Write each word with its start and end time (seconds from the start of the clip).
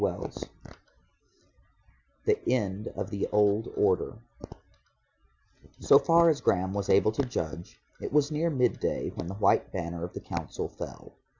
CHAPTER 0.03 0.31
XIII 0.33 0.49
THE 2.25 2.49
END 2.51 2.87
OF 2.95 3.11
THE 3.11 3.27
OLD 3.31 3.71
ORDER 3.77 4.17
So 5.79 5.99
far 5.99 6.29
as 6.31 6.41
Graham 6.41 6.73
was 6.73 6.89
able 6.89 7.11
to 7.11 7.21
judge, 7.21 7.79
it 8.01 8.11
was 8.11 8.31
near 8.31 8.49
midday 8.49 9.09
when 9.11 9.27
the 9.27 9.35
white 9.35 9.71
banner 9.71 10.03
of 10.03 10.13
the 10.13 10.19
Council 10.19 10.67
fell. 10.67 11.13